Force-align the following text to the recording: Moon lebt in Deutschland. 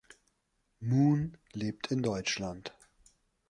Moon 0.81 1.37
lebt 1.53 1.91
in 1.91 2.01
Deutschland. 2.01 2.73